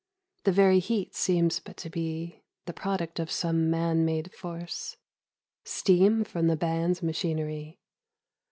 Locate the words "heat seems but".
0.79-1.77